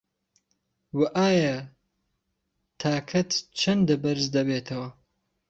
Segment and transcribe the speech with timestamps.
[0.97, 1.55] وه ئایا
[2.81, 4.89] تاکەت چەندە بەرز دەبێتەوه